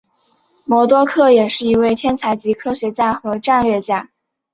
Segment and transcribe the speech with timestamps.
[0.65, 4.09] 魔多客也是一名天才级科学家和战略家。